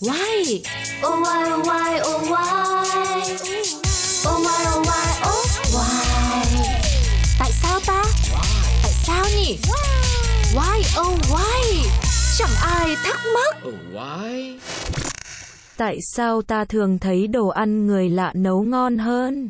Why? 0.00 0.62
Oh 1.02 1.20
why 1.22 1.50
oh 1.52 1.62
why 1.66 2.00
oh 2.02 2.20
why 2.30 3.22
Oh 4.26 4.38
why 4.44 4.60
oh 4.74 4.82
why 4.88 5.06
oh 5.24 5.44
why 5.74 6.04
Tại 7.38 7.50
sao 7.62 7.80
ta? 7.86 8.02
Tại 8.82 8.92
sao 9.06 9.24
nhỉ? 9.36 9.58
Why 10.54 10.82
oh 11.00 11.18
why? 11.30 11.88
Chẳng 12.38 12.54
ai 12.62 12.96
thắc 13.04 13.20
mắc. 13.34 13.56
Oh, 13.68 13.74
why? 13.92 14.58
Tại 15.76 15.98
sao 16.02 16.42
ta 16.42 16.64
thường 16.64 16.98
thấy 16.98 17.26
đồ 17.26 17.48
ăn 17.48 17.86
người 17.86 18.08
lạ 18.08 18.32
nấu 18.34 18.62
ngon 18.62 18.98
hơn? 18.98 19.48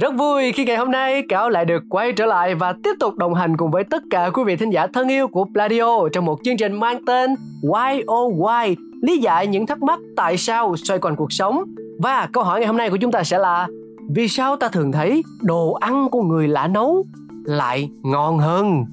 Rất 0.00 0.14
vui 0.14 0.52
khi 0.52 0.64
ngày 0.64 0.76
hôm 0.76 0.90
nay 0.90 1.22
Cáo 1.28 1.50
lại 1.50 1.64
được 1.64 1.82
quay 1.90 2.12
trở 2.12 2.26
lại 2.26 2.54
và 2.54 2.74
tiếp 2.84 2.92
tục 3.00 3.14
đồng 3.16 3.34
hành 3.34 3.56
cùng 3.56 3.70
với 3.70 3.84
tất 3.84 4.02
cả 4.10 4.30
quý 4.34 4.44
vị 4.44 4.56
thính 4.56 4.70
giả 4.70 4.86
thân 4.86 5.08
yêu 5.08 5.28
của 5.28 5.44
Pladio 5.44 6.08
trong 6.12 6.24
một 6.24 6.38
chương 6.44 6.56
trình 6.56 6.80
mang 6.80 7.04
tên 7.04 7.34
Why 7.62 8.00
Oh 8.00 8.34
Why 8.34 8.74
lý 9.02 9.18
giải 9.18 9.46
những 9.46 9.66
thắc 9.66 9.82
mắc 9.82 9.98
tại 10.16 10.36
sao 10.36 10.76
xoay 10.76 10.98
quanh 11.00 11.16
cuộc 11.16 11.32
sống. 11.32 11.64
Và 11.98 12.28
câu 12.32 12.44
hỏi 12.44 12.60
ngày 12.60 12.66
hôm 12.66 12.76
nay 12.76 12.90
của 12.90 12.96
chúng 12.96 13.12
ta 13.12 13.24
sẽ 13.24 13.38
là 13.38 13.68
vì 14.14 14.28
sao 14.28 14.56
ta 14.56 14.68
thường 14.68 14.92
thấy 14.92 15.22
đồ 15.42 15.72
ăn 15.72 16.08
của 16.10 16.22
người 16.22 16.48
lạ 16.48 16.66
nấu 16.66 17.06
lại 17.44 17.90
ngon 18.02 18.38
hơn? 18.38 18.84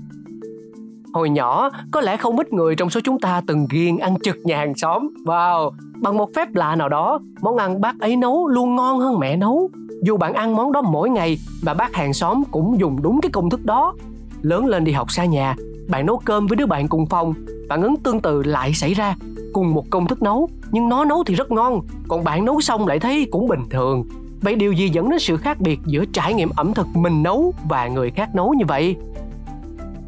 Hồi 1.14 1.30
nhỏ, 1.30 1.70
có 1.92 2.02
lẽ 2.02 2.18
không 2.18 2.38
ít 2.38 2.54
người 2.54 2.76
trong 2.76 2.90
số 2.90 3.00
chúng 3.04 3.20
ta 3.20 3.42
từng 3.48 3.68
ghiền 3.70 3.98
ăn 3.98 4.16
trực 4.24 4.38
nhà 4.44 4.58
hàng 4.58 4.76
xóm. 4.76 5.08
Wow, 5.26 5.72
bằng 6.02 6.18
một 6.18 6.30
phép 6.36 6.56
lạ 6.56 6.76
nào 6.76 6.90
đó, 6.90 7.20
món 7.42 7.58
ăn 7.58 7.82
bác 7.82 8.00
ấy 8.00 8.16
nấu 8.16 8.48
luôn 8.48 8.76
ngon 8.76 9.00
hơn 9.00 9.20
mẹ 9.20 9.36
nấu. 9.36 9.70
Dù 10.04 10.18
bạn 10.18 10.34
ăn 10.34 10.56
món 10.56 10.72
đó 10.72 10.82
mỗi 10.82 11.10
ngày 11.10 11.38
và 11.62 11.74
bác 11.74 11.96
hàng 11.96 12.14
xóm 12.14 12.44
cũng 12.52 12.80
dùng 12.80 13.02
đúng 13.02 13.22
cái 13.22 13.30
công 13.32 13.50
thức 13.50 13.66
đó. 13.66 13.94
Lớn 14.42 14.66
lên 14.66 14.84
đi 14.84 14.92
học 14.92 15.12
xa 15.12 15.26
nhà, 15.26 15.56
bạn 15.90 16.06
nấu 16.06 16.18
cơm 16.18 16.48
với 16.48 16.56
đứa 16.56 16.66
bạn 16.66 16.88
cùng 16.88 17.06
phòng, 17.06 17.34
phản 17.70 17.82
ứng 17.82 17.98
tương 17.98 18.20
tự 18.20 18.44
lại 18.44 18.74
xảy 18.74 18.94
ra. 18.94 19.16
Cùng 19.54 19.74
một 19.74 19.90
công 19.90 20.08
thức 20.08 20.22
nấu, 20.22 20.50
nhưng 20.72 20.90
nó 20.90 21.06
nấu 21.06 21.24
thì 21.24 21.36
rất 21.36 21.52
ngon, 21.52 21.82
còn 22.08 22.24
bạn 22.24 22.46
nấu 22.46 22.62
xong 22.62 22.88
lại 22.88 23.00
thấy 23.00 23.28
cũng 23.32 23.48
bình 23.48 23.64
thường. 23.70 24.04
Vậy 24.42 24.56
điều 24.56 24.72
gì 24.72 24.90
dẫn 24.90 25.10
đến 25.10 25.20
sự 25.20 25.38
khác 25.38 25.60
biệt 25.60 25.80
giữa 25.86 26.06
trải 26.14 26.34
nghiệm 26.34 26.50
ẩm 26.56 26.74
thực 26.74 26.88
mình 26.96 27.24
nấu 27.24 27.54
và 27.70 27.88
người 27.88 28.12
khác 28.12 28.36
nấu 28.36 28.54
như 28.54 28.66
vậy? 28.68 28.96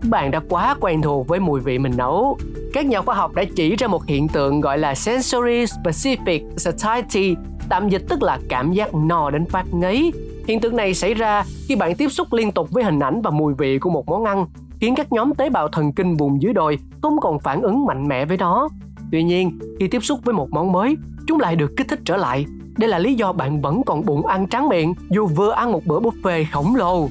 bạn 0.04 0.32
đã 0.32 0.42
quá 0.50 0.76
quen 0.80 1.02
thuộc 1.02 1.28
với 1.28 1.40
mùi 1.40 1.60
vị 1.60 1.80
mình 1.80 1.94
nấu. 1.98 2.38
Các 2.74 2.86
nhà 2.86 3.02
khoa 3.02 3.16
học 3.16 3.34
đã 3.36 3.44
chỉ 3.56 3.76
ra 3.76 3.88
một 3.88 4.06
hiện 4.06 4.28
tượng 4.28 4.62
gọi 4.62 4.78
là 4.78 4.96
sensory 4.96 5.66
specific 5.66 6.58
satiety, 6.58 7.36
tạm 7.70 7.90
dịch 7.90 8.04
tức 8.10 8.24
là 8.24 8.40
cảm 8.50 8.72
giác 8.74 8.96
no 8.96 9.30
đến 9.30 9.46
phát 9.46 9.66
ngấy. 9.74 10.12
Hiện 10.48 10.60
tượng 10.60 10.76
này 10.76 10.94
xảy 10.94 11.14
ra 11.14 11.44
khi 11.68 11.76
bạn 11.76 11.96
tiếp 11.96 12.10
xúc 12.10 12.34
liên 12.34 12.52
tục 12.52 12.72
với 12.72 12.84
hình 12.84 13.00
ảnh 13.00 13.22
và 13.22 13.32
mùi 13.32 13.54
vị 13.54 13.80
của 13.80 13.90
một 13.90 14.08
món 14.08 14.24
ăn, 14.24 14.46
khiến 14.80 14.96
các 14.96 15.12
nhóm 15.12 15.36
tế 15.36 15.50
bào 15.50 15.68
thần 15.68 15.94
kinh 15.94 16.18
vùng 16.18 16.42
dưới 16.42 16.54
đồi 16.54 16.80
không 17.02 17.20
còn 17.20 17.40
phản 17.40 17.62
ứng 17.62 17.86
mạnh 17.86 18.08
mẽ 18.08 18.26
với 18.26 18.38
nó. 18.38 18.68
Tuy 19.12 19.24
nhiên, 19.24 19.60
khi 19.80 19.88
tiếp 19.88 20.04
xúc 20.04 20.20
với 20.24 20.34
một 20.34 20.50
món 20.52 20.72
mới, 20.72 20.96
chúng 21.28 21.40
lại 21.40 21.56
được 21.56 21.72
kích 21.78 21.88
thích 21.88 22.00
trở 22.06 22.18
lại. 22.18 22.46
Đây 22.78 22.90
là 22.90 23.00
lý 23.00 23.14
do 23.14 23.34
bạn 23.34 23.62
vẫn 23.62 23.82
còn 23.86 24.06
bụng 24.06 24.26
ăn 24.26 24.48
tráng 24.48 24.70
miệng 24.70 24.94
dù 25.10 25.28
vừa 25.28 25.52
ăn 25.52 25.72
một 25.72 25.86
bữa 25.86 26.00
buffet 26.00 26.46
khổng 26.52 26.76
lồ. 26.76 27.10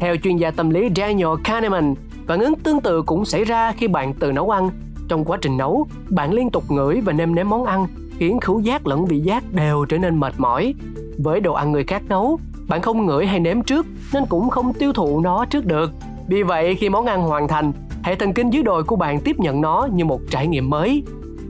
Theo 0.00 0.16
chuyên 0.16 0.36
gia 0.36 0.50
tâm 0.50 0.70
lý 0.70 0.88
Daniel 0.96 1.28
Kahneman, 1.44 1.94
Phản 2.30 2.40
ứng 2.40 2.54
tương 2.54 2.80
tự 2.80 3.02
cũng 3.02 3.24
xảy 3.24 3.44
ra 3.44 3.72
khi 3.72 3.88
bạn 3.88 4.14
tự 4.14 4.32
nấu 4.32 4.50
ăn. 4.50 4.70
Trong 5.08 5.24
quá 5.24 5.38
trình 5.40 5.56
nấu, 5.56 5.86
bạn 6.08 6.32
liên 6.32 6.50
tục 6.50 6.64
ngửi 6.68 7.00
và 7.00 7.12
nêm 7.12 7.34
nếm 7.34 7.48
món 7.48 7.64
ăn, 7.64 7.86
khiến 8.20 8.40
khứu 8.40 8.60
giác 8.60 8.86
lẫn 8.86 9.04
vị 9.04 9.18
giác 9.18 9.44
đều 9.52 9.84
trở 9.84 9.98
nên 9.98 10.20
mệt 10.20 10.34
mỏi. 10.38 10.74
Với 11.18 11.40
đồ 11.40 11.52
ăn 11.52 11.72
người 11.72 11.84
khác 11.84 12.02
nấu, 12.08 12.38
bạn 12.68 12.82
không 12.82 13.06
ngửi 13.06 13.26
hay 13.26 13.40
nếm 13.40 13.62
trước 13.62 13.86
nên 14.12 14.24
cũng 14.28 14.50
không 14.50 14.72
tiêu 14.72 14.92
thụ 14.92 15.20
nó 15.20 15.44
trước 15.44 15.66
được. 15.66 15.90
Vì 16.28 16.42
vậy, 16.42 16.74
khi 16.74 16.88
món 16.88 17.06
ăn 17.06 17.22
hoàn 17.22 17.48
thành, 17.48 17.72
hệ 18.02 18.14
thần 18.14 18.32
kinh 18.32 18.50
dưới 18.50 18.62
đồi 18.62 18.82
của 18.82 18.96
bạn 18.96 19.20
tiếp 19.20 19.36
nhận 19.38 19.60
nó 19.60 19.88
như 19.92 20.04
một 20.04 20.20
trải 20.30 20.46
nghiệm 20.46 20.70
mới. 20.70 21.02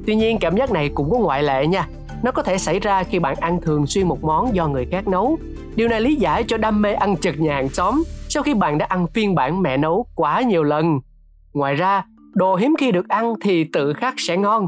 Tuy 0.07 0.15
nhiên, 0.15 0.39
cảm 0.39 0.57
giác 0.57 0.73
này 0.73 0.91
cũng 0.95 1.11
có 1.11 1.19
ngoại 1.19 1.43
lệ 1.43 1.67
nha. 1.67 1.89
Nó 2.23 2.31
có 2.31 2.43
thể 2.43 2.59
xảy 2.59 2.81
ra 2.81 3.03
khi 3.03 3.19
bạn 3.19 3.37
ăn 3.41 3.61
thường 3.61 3.87
xuyên 3.87 4.09
một 4.09 4.25
món 4.25 4.55
do 4.55 4.69
người 4.69 4.87
khác 4.91 5.09
nấu. 5.09 5.39
Điều 5.75 5.89
này 5.89 6.01
lý 6.01 6.15
giải 6.15 6.45
cho 6.47 6.57
đam 6.57 6.83
mê 6.83 6.93
ăn 6.93 7.17
chật 7.17 7.39
nhà 7.39 7.55
hàng 7.55 7.69
xóm 7.69 8.03
sau 8.29 8.43
khi 8.43 8.55
bạn 8.55 8.79
đã 8.79 8.87
ăn 8.89 9.07
phiên 9.07 9.35
bản 9.35 9.63
mẹ 9.63 9.77
nấu 9.77 10.07
quá 10.15 10.41
nhiều 10.41 10.63
lần. 10.63 11.01
Ngoài 11.53 11.75
ra, 11.75 12.05
đồ 12.35 12.57
hiếm 12.57 12.75
khi 12.79 12.93
được 12.93 13.09
ăn 13.09 13.35
thì 13.41 13.65
tự 13.65 13.93
khắc 13.93 14.15
sẽ 14.19 14.37
ngon. 14.37 14.67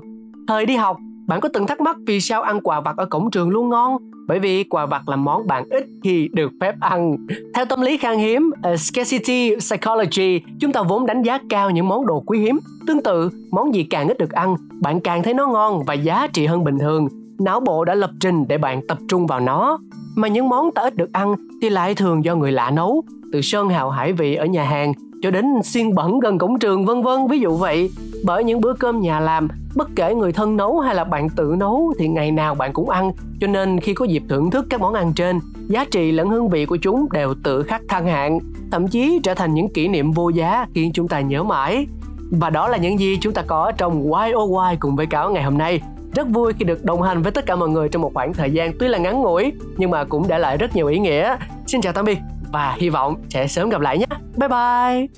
Thời 0.49 0.67
đi 0.67 0.77
học, 0.77 0.97
bạn 1.27 1.41
có 1.41 1.49
từng 1.49 1.67
thắc 1.67 1.81
mắc 1.81 1.97
vì 2.07 2.21
sao 2.21 2.43
ăn 2.43 2.61
quà 2.61 2.81
vặt 2.81 2.97
ở 2.97 3.07
cổng 3.07 3.31
trường 3.31 3.51
luôn 3.51 3.69
ngon? 3.69 3.97
Bởi 4.29 4.39
vì 4.39 4.65
quà 4.65 4.87
vặt 4.87 5.09
là 5.09 5.17
món 5.17 5.47
bạn 5.47 5.65
ít 5.71 5.87
khi 6.05 6.29
được 6.33 6.53
phép 6.61 6.75
ăn. 6.81 7.17
Theo 7.55 7.65
tâm 7.65 7.81
lý 7.81 7.97
khan 7.97 8.19
hiếm, 8.19 8.51
uh, 8.73 8.81
scarcity 8.81 9.57
psychology, 9.57 10.41
chúng 10.61 10.73
ta 10.73 10.83
vốn 10.83 11.07
đánh 11.07 11.23
giá 11.23 11.39
cao 11.49 11.71
những 11.71 11.89
món 11.89 12.07
đồ 12.07 12.21
quý 12.21 12.39
hiếm. 12.39 12.61
Tương 12.87 13.03
tự, 13.03 13.31
món 13.51 13.75
gì 13.75 13.85
càng 13.85 14.09
ít 14.09 14.19
được 14.19 14.33
ăn, 14.33 14.57
bạn 14.81 15.01
càng 15.01 15.23
thấy 15.23 15.35
nó 15.35 15.47
ngon 15.47 15.85
và 15.87 15.95
giá 15.95 16.27
trị 16.33 16.47
hơn 16.47 16.65
bình 16.65 16.79
thường. 16.79 17.09
Não 17.39 17.61
bộ 17.61 17.85
đã 17.85 17.95
lập 17.95 18.11
trình 18.21 18.49
để 18.49 18.59
bạn 18.59 18.87
tập 18.89 18.99
trung 19.09 19.27
vào 19.27 19.41
nó. 19.41 19.79
Mà 20.17 20.29
những 20.29 20.49
món 20.49 20.73
ta 20.75 20.83
ít 20.83 20.97
được 20.97 21.13
ăn 21.13 21.35
thì 21.63 21.71
lại 21.71 21.95
thường 21.95 22.25
do 22.25 22.37
người 22.37 22.53
lạ 22.53 22.71
nấu, 22.71 23.03
từ 23.33 23.41
sơn 23.41 23.69
hào 23.69 23.91
hải 23.91 24.13
vị 24.13 24.35
ở 24.35 24.47
nhà 24.47 24.65
hàng 24.65 24.93
cho 25.23 25.31
đến 25.31 25.45
xiên 25.65 25.95
bẩn 25.95 26.21
gần 26.21 26.39
cổng 26.39 26.59
trường, 26.59 26.85
vân 26.85 27.03
vân. 27.03 27.27
Ví 27.31 27.39
dụ 27.39 27.57
vậy, 27.57 27.91
bởi 28.25 28.45
những 28.45 28.61
bữa 28.61 28.73
cơm 28.73 29.01
nhà 29.01 29.21
làm, 29.21 29.49
bất 29.77 29.89
kể 29.97 30.15
người 30.15 30.33
thân 30.33 30.57
nấu 30.57 30.81
hay 30.81 30.95
là 30.95 31.05
bạn 31.05 31.29
tự 31.29 31.55
nấu 31.59 31.93
thì 31.99 32.09
ngày 32.09 32.31
nào 32.31 32.55
bạn 32.55 32.73
cũng 32.73 32.91
ăn. 32.91 33.13
Cho 33.41 33.47
nên 33.47 33.81
khi 33.81 33.95
có 33.95 34.05
dịp 34.05 34.23
thưởng 34.29 34.51
thức 34.51 34.67
các 34.71 34.81
món 34.81 34.95
ăn 34.95 35.13
trên, 35.13 35.41
giá 35.69 35.85
trị 35.85 36.13
lẫn 36.13 36.31
hương 36.31 36.49
vị 36.49 36.67
của 36.67 36.77
chúng 36.77 37.07
đều 37.13 37.35
tự 37.45 37.63
khắc 37.63 37.83
thăng 37.89 38.07
hạng, 38.07 38.39
thậm 38.71 38.89
chí 38.89 39.21
trở 39.23 39.35
thành 39.35 39.55
những 39.55 39.69
kỷ 39.69 39.89
niệm 39.89 40.13
vô 40.13 40.29
giá 40.29 40.67
khiến 40.75 40.91
chúng 40.95 41.09
ta 41.09 41.21
nhớ 41.21 41.43
mãi. 41.43 41.87
Và 42.31 42.51
đó 42.51 42.69
là 42.69 42.77
những 42.77 42.99
gì 42.99 43.19
chúng 43.21 43.33
ta 43.33 43.43
có 43.47 43.73
trong 43.77 44.11
Why 44.11 44.43
Oh 44.43 44.51
Why 44.51 44.77
cùng 44.81 44.97
với 44.97 45.07
cáo 45.07 45.31
ngày 45.31 45.43
hôm 45.43 45.59
nay. 45.59 45.81
Rất 46.15 46.29
vui 46.29 46.53
khi 46.53 46.65
được 46.65 46.85
đồng 46.85 47.03
hành 47.03 47.23
với 47.23 47.33
tất 47.33 47.47
cả 47.47 47.57
mọi 47.57 47.69
người 47.69 47.89
trong 47.89 48.03
một 48.03 48.15
khoảng 48.15 48.33
thời 48.33 48.51
gian 48.51 48.73
tuy 48.79 48.89
là 48.89 48.99
ngắn 48.99 49.23
ngủi, 49.23 49.53
nhưng 49.77 49.91
mà 49.91 50.05
cũng 50.05 50.29
để 50.29 50.39
lại 50.39 50.57
rất 50.57 50.77
nhiều 50.77 50.87
ý 50.87 50.99
nghĩa. 50.99 51.37
Xin 51.67 51.81
chào 51.81 51.93
tạm 51.93 52.05
biệt 52.05 52.19
và 52.53 52.77
hy 52.79 52.89
vọng 52.89 53.17
sẽ 53.31 53.47
sớm 53.47 53.69
gặp 53.69 53.81
lại 53.81 53.99
nhé. 53.99 54.07
Bye 54.37 54.49
bye. 54.49 55.09